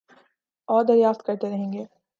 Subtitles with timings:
[0.69, 1.85] اوردریافت کرتے رہیں گے